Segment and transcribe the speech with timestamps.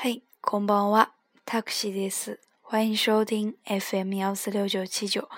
[0.00, 5.28] 嘿，康邦话，taxi 的是，欢迎收听 FM 幺四六九七九，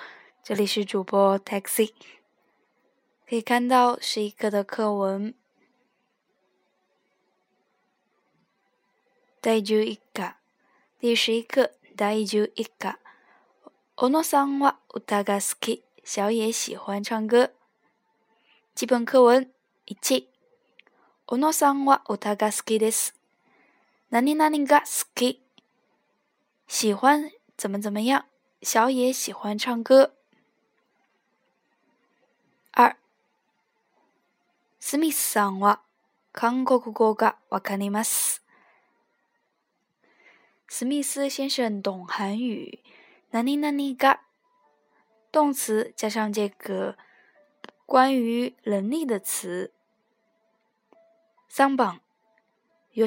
[0.45, 1.95] 这里是主播 taxi。
[3.27, 5.33] 可以看到十一课的课文，
[9.41, 10.37] 大州一家，
[10.99, 12.99] 第十一课，大州一家。
[13.97, 15.85] おのさんは歌が好き。
[16.05, 17.55] 小野喜欢唱歌。
[18.75, 19.51] 基本课文
[19.87, 20.29] 一。
[21.29, 23.15] おのさんは歌が好きです。
[24.13, 25.39] 哪里哪里，嘎斯克！
[26.67, 28.27] 喜欢怎么怎么样？
[28.61, 30.17] 小野喜欢唱歌。
[32.73, 32.97] 二，
[34.81, 35.79] スミスさんは
[36.35, 38.41] 韓国語がわかります。
[40.69, 42.81] 史密斯先生懂韩语。
[43.31, 44.23] 哪里哪里，嘎。
[45.31, 46.99] 动词加上这个
[47.87, 49.73] 关于能力的词，
[51.49, 52.01] 上榜。
[52.93, 53.05] 吉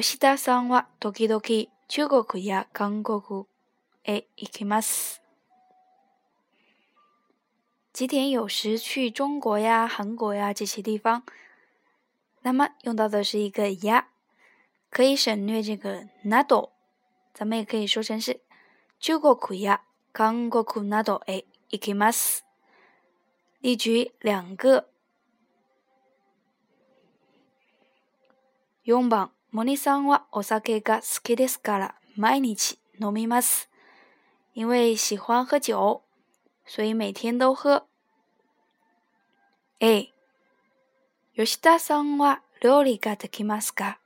[8.10, 11.22] 田有时去中国呀、韩国呀这些地方。
[12.40, 14.08] 那么用到的是一个“呀”，
[14.90, 16.72] 可以省略这个“难道”。
[17.34, 18.40] 咱们也可以说成是
[18.98, 21.42] “中国や呀，韩国苦难道哎，
[21.80, 22.08] 去吗？”
[23.60, 24.88] 例句两个，
[28.84, 29.30] 拥抱。
[29.54, 33.70] モニさんはお酒が好きですから毎日飲みます。
[34.56, 36.02] 因为喜欢喝酒，
[36.66, 37.84] 所以每天都喝。
[39.78, 40.12] A、
[41.36, 44.00] 吉田さんは料理ができますか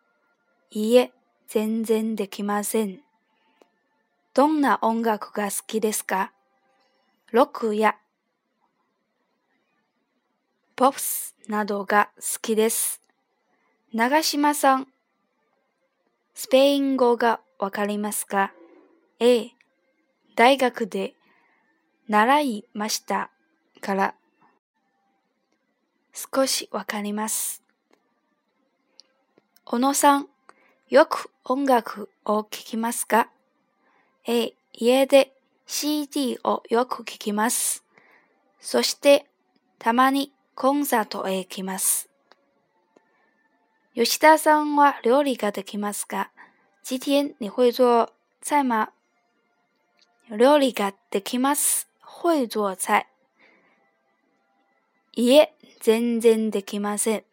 [0.70, 1.12] いいえ、
[1.46, 3.00] 全然できません。
[4.34, 6.30] どんな音楽が好きですか
[7.32, 7.96] ロックや
[10.76, 13.00] ポップスなどが好きです。
[13.94, 14.88] 長島さん
[16.38, 18.52] スペイン語がわかりますか
[19.18, 19.50] ?A、
[20.36, 21.14] 大学で
[22.06, 23.30] 習いました
[23.80, 24.14] から
[26.14, 27.64] 少しわかります。
[29.64, 30.28] 小野さん、
[30.90, 33.30] よく音楽を聴きますか
[34.28, 35.32] ?A、家で
[35.66, 37.82] CD をよく聴きます。
[38.60, 39.26] そして、
[39.80, 42.07] たまにコンサートへ行きます。
[43.98, 46.30] 有田さんは料理ができますか？
[46.88, 48.90] 今天你会做菜吗？
[50.30, 51.88] 料理ができます。
[52.00, 53.08] 会做菜。
[55.16, 55.50] え、
[55.80, 57.24] 全然できません。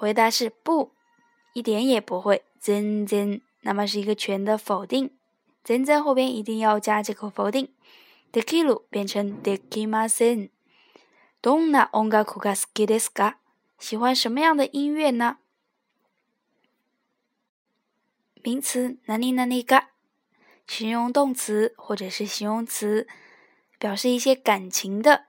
[0.00, 0.92] 回答是不，
[1.54, 2.44] 一点也不会。
[2.60, 5.10] 全然，那么是一个全的否定。
[5.64, 7.68] 全然后边一定要加这个否定。
[8.32, 10.50] できる变成できません。
[11.42, 13.38] どんな音楽が好きですか？
[13.80, 15.38] 喜欢什么样的音乐呢？
[18.42, 19.90] 名词、能力、能力嘎，
[20.66, 23.06] 形容动词或者是形容词，
[23.78, 25.26] 表示一些感情的。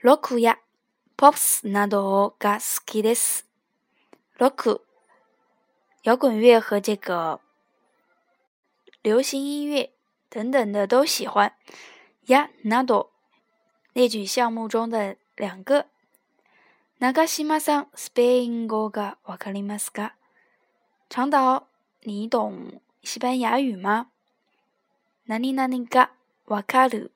[0.00, 0.56] ロックや
[1.18, 3.44] ポップスなどが好きです。
[4.38, 4.80] ロック、
[6.04, 7.40] 摇滚乐和这个
[9.02, 9.90] 流行音乐
[10.30, 11.52] 等等的都喜欢。
[12.26, 13.08] やなど、
[13.92, 15.86] 列举项目中的两个。
[17.00, 20.17] 長島さん、スペイン語がわかりますか？
[21.10, 21.68] 长岛，
[22.02, 24.10] 你懂西班牙语吗？
[25.24, 26.12] 哪里哪里嘎
[26.44, 27.08] 瓦卡鲁，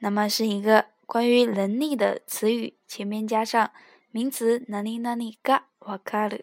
[0.00, 3.70] 那么是一个关于能力的词语，前面加上
[4.10, 6.38] 名词哪里哪里嘎瓦卡鲁，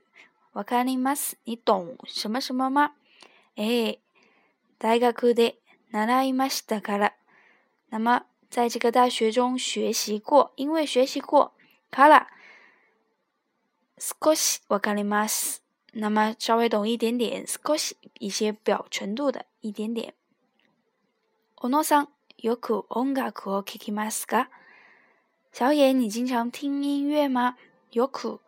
[0.53, 2.93] 瓦卡尼马斯，你懂什么什么吗？
[3.57, 3.97] 哎，
[4.79, 5.53] 大家口袋
[5.89, 7.13] 哪里伊嘛是打卡拉，
[7.89, 11.53] 那么在这个大学中学习过，因为学习过，
[11.91, 12.27] 卡拉，
[13.99, 15.61] 斯科西瓦卡尼马斯。
[15.93, 17.75] 那么稍微懂一点点，只可
[18.19, 20.13] 一些表程度的一点点。
[21.57, 21.83] ono
[22.37, 24.25] yoku onga k o k m a s
[25.51, 27.57] 小野，你经常听音乐吗
[27.91, 28.39] ？yoku。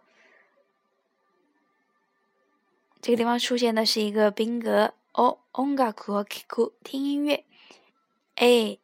[3.02, 4.94] 这个地方出现的是一个宾格。
[5.12, 7.44] 哦，onga k o k u 听音乐。
[8.36, 8.80] a y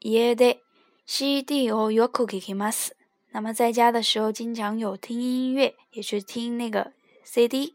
[0.00, 0.60] e a
[1.06, 2.94] c d 和 yoku k i k i m a s
[3.30, 6.92] 那么在家的时候，经常有听音乐，也是听那个
[7.24, 7.74] CD。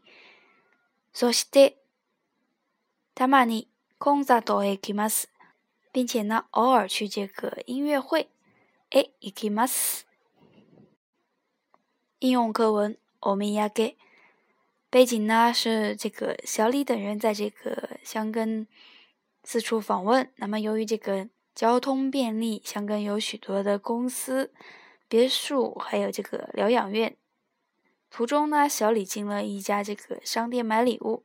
[3.14, 3.66] たまに
[3.98, 5.28] 他ンサートへ行きます。
[5.92, 8.28] 并且呢，偶尔去这个音乐会，
[8.92, 10.06] え、行きます。
[12.20, 13.58] 应用课文《我们一
[14.88, 18.66] 背景呢是这个小李等人在这个香根
[19.42, 20.30] 四处访问。
[20.36, 24.52] 那么，由于这个交通便利，香根有许多的公司、
[25.08, 27.16] 别墅，还有这个疗养院。
[28.10, 31.22] 途中呢，小李进了一家这个商店买礼物。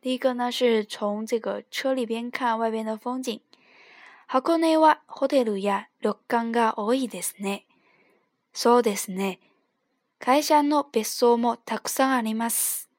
[0.00, 3.40] 第一个呢是从这个车里边看外边的风景。
[4.28, 7.64] 箱根はホテルや旅館が多いですね。
[8.52, 9.38] そうですね。
[10.18, 12.90] 会社の別荘もたくさんあります。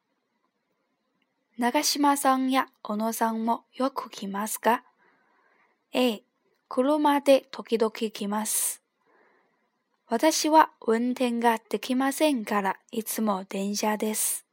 [1.57, 4.83] 長島さんや小野さんもよく来ますか
[5.91, 6.23] ええ、
[6.69, 8.82] 車で時々来ます。
[10.09, 14.45] 私は運転ができませんからいつも電車です。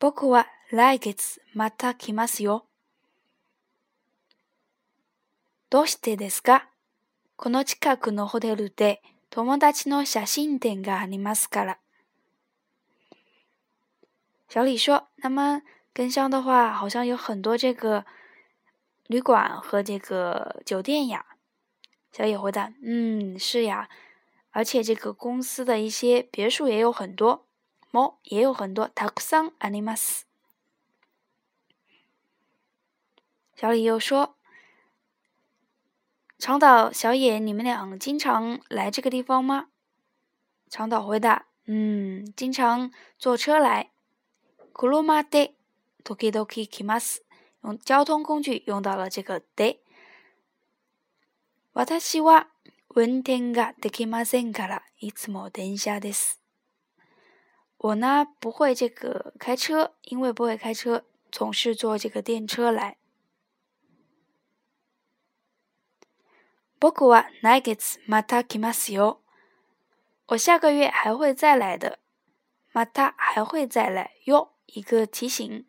[0.00, 2.64] 僕は来月また来ますよ。
[5.68, 6.68] どうしてですか
[7.36, 11.78] この近くのホテルで友達の写真展がありますから。
[14.48, 15.60] 小李说：“那么
[15.92, 18.06] 跟香的话，好像有很多这个
[19.08, 21.35] 旅馆和这个酒店呀。
[22.18, 23.90] 小野回答：“嗯，是呀，
[24.50, 27.44] 而且这个公司的一些别墅也有很多，
[27.90, 28.88] 猫也有很多。
[28.94, 30.22] タクサンアニマス。”
[33.54, 34.34] 小李又说
[36.40, 39.68] ：“长岛小野，你们俩经常来这个地方吗？”
[40.70, 43.90] 长岛回答：“嗯，经常坐车来。
[44.72, 45.52] クロマデ、
[46.02, 47.18] トキトキキマス。
[47.62, 49.78] 用交通工具用到了这个‘d で’。”
[51.76, 52.46] 私は
[52.94, 56.40] 運転ができませんから、いつも電車です。
[57.78, 62.96] 我呢不会这个开车，因为不会开车，总是坐这个电车来。
[66.80, 67.76] 僕は来月
[68.08, 69.18] また来ますよ。
[70.28, 71.98] 我下个月还会再来的，
[72.72, 74.48] また还会再来哟。
[74.64, 75.66] 一个提醒，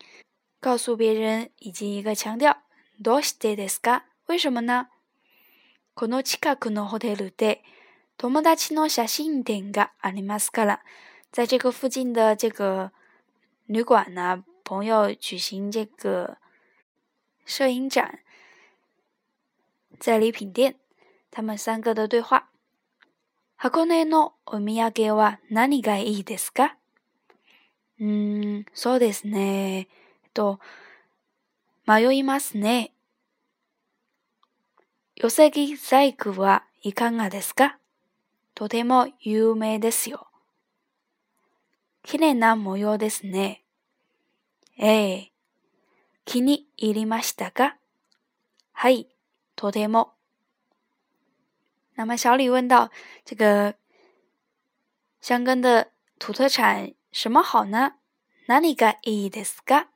[0.62, 2.62] 告诉别人以及一个强调。
[2.98, 4.04] どうしてですか？
[4.28, 4.88] 为什么呢？
[5.98, 7.64] この近くのホテルで
[8.18, 10.84] 友達の写真展がありますから、
[11.32, 12.92] 在这个附近的这个
[13.66, 16.38] 旅馆呢，朋友举行这个
[17.48, 18.20] 摄影展，
[20.00, 20.76] 在礼品店，
[21.32, 22.48] 他们三个的对话。
[23.58, 26.76] 箱根のお土産は何がいいですか？
[28.00, 29.88] うーん、そうですね。
[30.36, 30.60] と
[31.88, 32.92] 迷いますね。
[35.20, 37.80] 寄席細工はいかがですか
[38.54, 40.28] とても有名ですよ。
[42.04, 43.64] 綺麗な模様ですね。
[44.78, 45.32] ええ
[46.24, 47.78] 気に入りましたか
[48.74, 49.10] はい、
[49.56, 50.12] とても。
[51.96, 52.92] 那么小李问到
[53.26, 53.74] ：“这个
[55.20, 55.88] 香根的
[56.20, 57.94] 土特产什么好呢？”
[58.48, 59.88] 哪里がいいですか？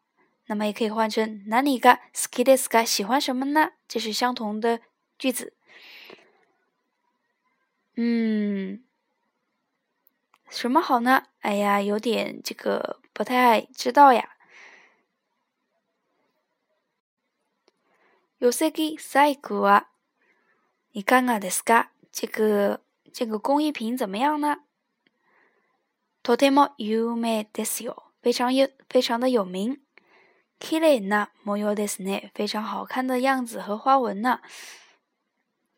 [0.48, 2.84] 那么也可以换成哪里が好きですか？
[2.88, 3.70] 喜欢什么呢？
[3.88, 4.82] 这是相同的
[5.22, 5.54] 句子，
[7.94, 8.84] 嗯，
[10.50, 11.28] 什么好呢？
[11.42, 14.30] 哎呀，有点这个不太知道呀。
[18.40, 19.90] 有せぎ赛い啊。
[20.94, 21.62] 你看看です
[22.12, 22.82] 这个
[23.14, 24.58] 这个工艺品怎么样呢？
[26.24, 29.78] とても有名ですよ，非常有非常的有名。
[30.60, 34.42] きれいな模様ですね，非常好看的样子和花纹呢。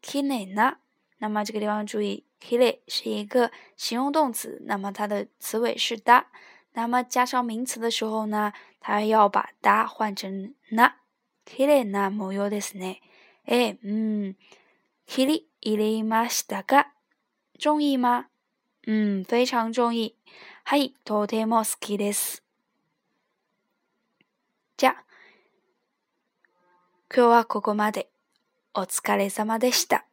[0.04, 0.78] きれいな。
[1.20, 6.26] 那么这个地方注意，きれい是一个形容动词，那么它的词尾是だ。
[6.74, 8.52] 那么加上名词的时候呢，
[8.82, 10.96] 它要把だ换成な。
[11.46, 12.98] きれいな木曜ですね。
[13.46, 14.36] 哎，嗯。
[15.08, 16.88] きれい、きれい、マシだか。
[17.58, 18.28] 中意吗？
[18.86, 20.18] 嗯，非常中意。
[20.66, 22.44] はい、とても好きです。
[24.78, 24.96] じゃ、
[27.14, 28.13] 今日はここまで。
[28.76, 30.08] お疲れ様でした。